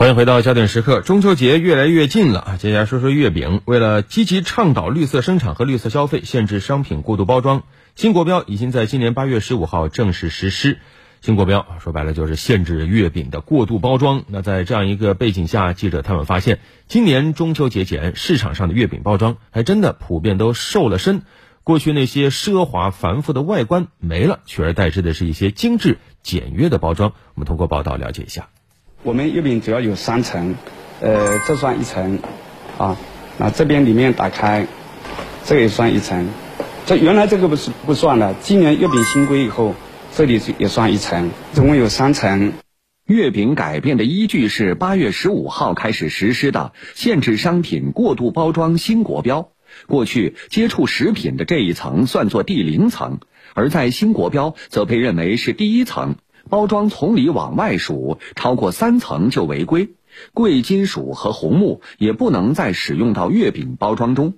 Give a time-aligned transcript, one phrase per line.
[0.00, 1.02] 欢迎回到焦点时刻。
[1.02, 3.60] 中秋节越来越近了啊，接下来说说月饼。
[3.66, 7.64] 为了积极倡导绿色生产和绿色消费，限制商品过度包装，
[7.96, 10.78] 新国标已经在今年八月十五号正式实施。
[11.20, 14.24] 新国标说白了就是限制月饼的过度包装。
[14.26, 21.20] 那在这样一个背景下，记者他们发现，今年中秋节前市场上的月饼包装还真的普遍都瘦了身。
[21.62, 27.12] 过去那些奢华繁复的外观没了，取而代之的是一些精致简约的包装。
[27.34, 28.48] 我们通过报道了解一下。
[29.02, 30.56] 我们月饼主要有三层，
[31.00, 32.18] 呃，这算一层，
[32.76, 32.98] 啊，
[33.38, 34.66] 那这边里面打开，
[35.46, 36.28] 这也算一层，
[36.84, 39.74] 这原来这个不是不算的，今年月饼新规以后，
[40.14, 42.52] 这里也算一层，总共有三层。
[43.06, 49.48] 月饼改变的依据是八月十五号开始实施的限制商品过度包装新国标。
[49.86, 53.18] 过去接触食品的这一层算作第零层，
[53.54, 56.16] 而在新国标则被认为是第一层。
[56.50, 59.88] 包装从里往外数，超过三层就违规。
[60.34, 64.34] 贵金属和红木也不能再使用到月饼包装中。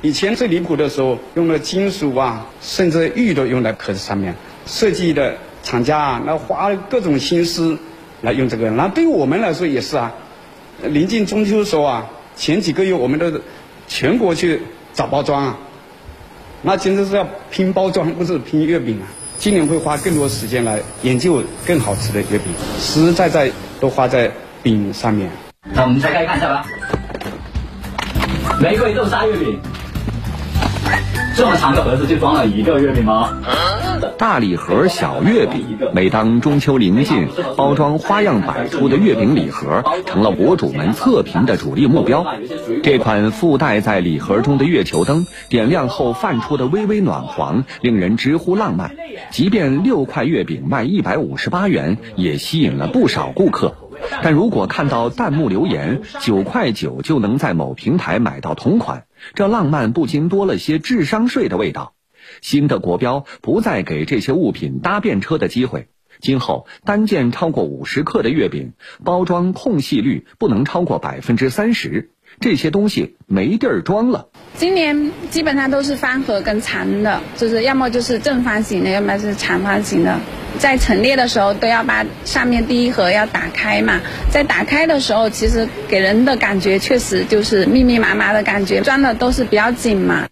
[0.00, 4.34] 以前最离谱的时候，用了金属啊，甚至玉都用在壳子上面。
[4.66, 7.78] 设计的厂家啊，那花各种心思
[8.22, 8.70] 来用这个。
[8.70, 10.12] 那对于我们来说也是啊。
[10.82, 13.30] 临近中秋的时候啊，前几个月我们都
[13.86, 14.62] 全国去
[14.94, 15.58] 找包装啊，
[16.62, 19.06] 那简直是要拼包装，不是拼月饼啊。
[19.38, 22.46] 今年会花更多时间来研究更好吃的月饼，
[22.78, 24.30] 实实在在都花在
[24.62, 25.30] 饼上面。
[25.74, 26.66] 那我们拆开看一下吧。
[28.60, 29.60] 玫瑰豆沙月饼，
[31.36, 33.38] 这么长的盒子就装了一个月饼吗？
[34.18, 42.24] 大礼盒小月饼，每当中秋临近，包装花样百出的月饼礼盒成了博主们测评的主力目标。
[42.82, 48.92] 这款附带在礼盒中的月球灯，点亮后泛出的微微暖黄，令人直呼浪漫。
[49.30, 53.74] 即便六块月饼卖一百五十八元，也吸引了不少顾客。
[54.22, 61.94] 但如果看到弹幕留言九块九就能在某平台买到同款，这浪漫不禁多了些智商税的味道。
[62.40, 65.88] 新的国标不再给这些物品搭便车的机会，
[66.20, 68.72] 今后单件超过五十克的月饼，
[69.04, 74.28] 包装空隙率不能超过百分之三十，这些东西没地儿装了。
[74.56, 80.18] 今年基本上都是方盒跟长的，就是要么就是正方形的，要么是长方形的。
[80.56, 84.00] 在陈列的时候都要把上面第一盒要打开嘛，
[84.30, 90.28] 在打开的时候，其实给人的感觉确实就是密密麻麻的感觉，装的都是比较紧嘛。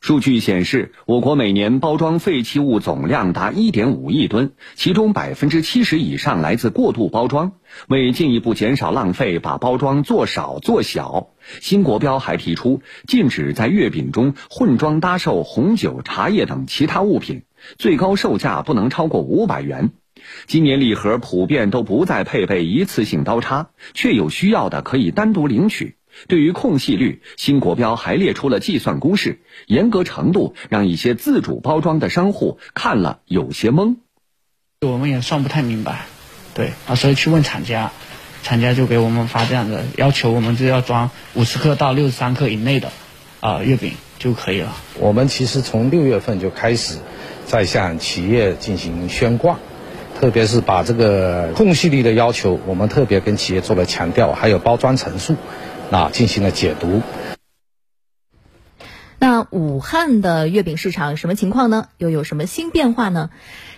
[0.00, 7.52] 数据显示，我国每年包装废弃物总量达1.5亿吨，其中百分之七十以上来自过度包装。
[7.88, 17.42] 为进一步减少浪费，把包装做少做小，新国标还提出禁止在月饼中混装搭售红酒、茶叶等其他物品，
[17.76, 19.90] 最高售价不能超过五百元。
[20.46, 25.96] 今年礼盒普遍都不再配备一次性刀叉，却有需要的可以单独领取。
[26.26, 33.96] 对于空隙率，新国标还列出了计算公式，严格程度让一些自主包装的商户看了有些懵。
[34.80, 36.06] 我们也算不太明白，
[36.54, 37.92] 对啊，所以去问厂家，
[38.42, 42.90] 厂家就给我们发这样的要求，我们就要装五十克到六十三克以内的
[43.40, 44.76] 啊月饼就可以了。
[44.98, 46.98] 我们其实从六月份就开始
[47.44, 49.58] 在向企业进行宣挂，
[50.20, 55.34] 特别是把这个空隙率的要求，我们特别跟企业做了强调，还有包装层数。
[55.90, 57.02] 那进行了解读。
[59.20, 61.88] 那武汉的月饼市场什么情况呢？
[61.98, 63.30] 又有什么新变化呢？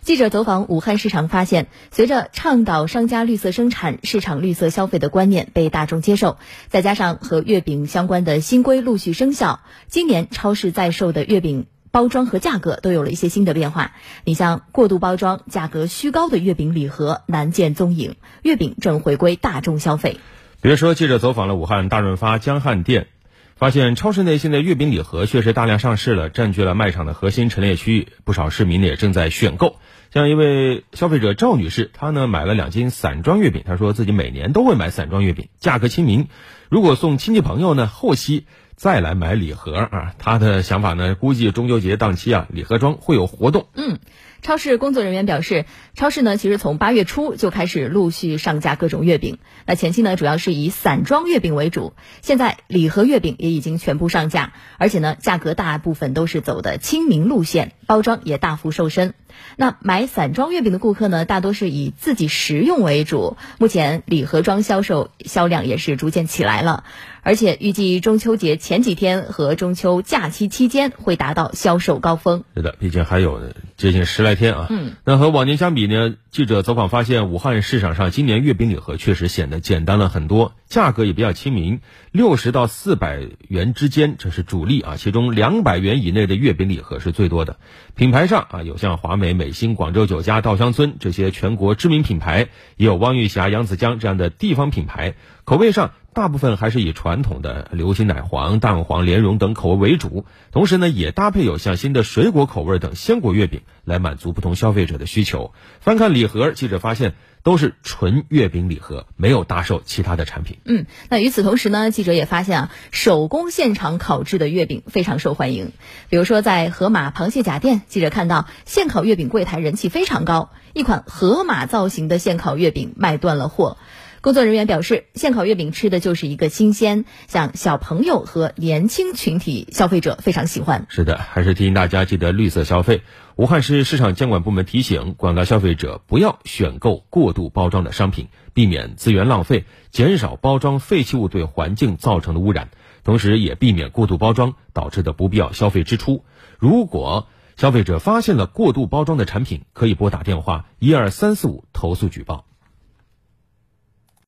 [0.00, 13.92] 记者走访武汉市场发现，随着倡导商家绿色生产、市场绿色消费的观念被大众接受，再加上和月饼相关的新规陆续生效，今年超市在售的月饼包装和价格都有了一些新的变化。
[14.24, 20.18] 你像过度包装、价格虚高的月饼礼盒难见踪影，月饼正回归大众消费。
[20.60, 23.06] 比如说，记者走访了武汉大润发江汉店，
[23.54, 29.76] 发现超市内现在月饼礼盒确实大量上市了，占据了卖场的核心陈列区域，不少市民呢也正在选购。
[30.12, 36.26] 像一位消费者赵女士，她呢买了两斤散装月饼，她说自己每年都会买散装月饼，价格亲民。
[36.68, 40.14] 如果送亲戚朋友呢，后期再来买礼盒啊。
[40.18, 43.68] 她的想法呢，估计中秋节档期啊，礼盒装会有活动。
[43.74, 44.00] 嗯。
[44.42, 45.64] 超市工作人员表示，
[45.94, 49.38] 超市呢其实从八月初就开始陆续上架各种月饼。
[49.66, 51.92] 那前期呢主要是以散装月饼为主，
[52.22, 59.14] 现在礼盒月饼也已经全部上架，而且呢价格大部分都是走的亲民路线，包装也大幅瘦身。
[59.56, 63.36] 那买散装月饼的顾客呢，大多是以自己食用为主。
[63.58, 66.84] 目前礼盒装销售销量也是逐渐起来了，
[67.22, 72.44] 而且预计中秋节前几天和中秋假期期间会达到销售高峰。
[72.56, 73.40] 是的，毕竟还有
[73.78, 74.66] 接近十来天啊。
[74.70, 76.16] 嗯，那和往年相比呢？
[76.32, 81.80] 记者走访发现，武汉市场上今年月饼礼盒确实显得简单了很多，价格也比较亲民，
[82.12, 84.96] 六十到四百元之间，这是主力啊。
[84.96, 87.56] 其中两百元以内的月饼礼盒是最多的。
[87.94, 95.14] 品牌上啊，有像华美、美心、广州酒家、稻香村这些全国知名品牌，也有汪玉霞、扬子江这样的地方品牌。
[95.44, 95.90] 口味上。
[96.14, 105.52] 大部分还是以传统的流心奶黄、蛋黄、莲蓉等口味为主，同时呢，也搭配有像新的水果口味等鲜果月饼，来满足不同消费者的需求。
[105.78, 110.58] 翻看礼盒，记者发现都是纯月饼礼盒，没有搭售其他的产品。
[110.64, 115.72] 嗯，那与此同时呢，记者也发现啊，手工现场烤制的月饼非常受欢迎。
[116.08, 123.76] 比如说在盒马螃蟹甲店，记者看到现烤月饼柜台人气非常高，一款盒马造型的现烤月饼卖断了货。
[124.20, 130.86] 工作人员表示，现烤月饼吃的就是一个新鲜，像小朋友和年轻群体消费者非常喜欢。
[130.88, 133.02] 是的，还是提醒大家记得绿色消费。
[133.36, 142.70] 武汉市市场监管部门提醒广大消费者不要选购过度包装的商品，避免资源浪费，减少包装废弃物对环境造成的污染，
[143.04, 146.24] 同时也避免过度包装导致的不必要消费支出。
[146.58, 152.46] 如果消费者发现了过度包装的产品，可以拨打电话一二三四五投诉举报。